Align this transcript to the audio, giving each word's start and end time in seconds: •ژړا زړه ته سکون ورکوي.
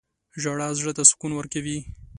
•ژړا 0.41 0.67
زړه 0.79 0.91
ته 0.97 1.03
سکون 1.09 1.31
ورکوي. 1.35 1.77